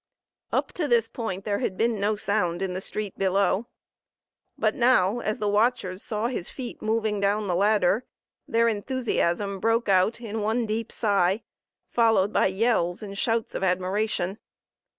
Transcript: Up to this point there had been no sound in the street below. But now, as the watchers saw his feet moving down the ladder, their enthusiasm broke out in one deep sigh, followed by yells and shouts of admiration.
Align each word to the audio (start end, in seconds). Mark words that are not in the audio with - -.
Up 0.51 0.71
to 0.71 0.87
this 0.87 1.07
point 1.07 1.45
there 1.45 1.59
had 1.59 1.77
been 1.77 1.99
no 1.99 2.15
sound 2.15 2.63
in 2.63 2.73
the 2.73 2.81
street 2.81 3.15
below. 3.19 3.67
But 4.57 4.73
now, 4.73 5.19
as 5.19 5.37
the 5.37 5.47
watchers 5.47 6.01
saw 6.01 6.25
his 6.25 6.49
feet 6.49 6.81
moving 6.81 7.19
down 7.19 7.47
the 7.47 7.53
ladder, 7.55 8.07
their 8.47 8.67
enthusiasm 8.67 9.59
broke 9.59 9.87
out 9.89 10.19
in 10.19 10.41
one 10.41 10.65
deep 10.65 10.91
sigh, 10.91 11.43
followed 11.91 12.33
by 12.33 12.47
yells 12.47 13.03
and 13.03 13.15
shouts 13.15 13.53
of 13.53 13.63
admiration. 13.63 14.39